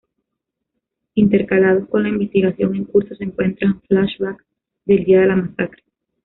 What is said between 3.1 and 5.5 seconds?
se encuentran "flashbacks" del día de la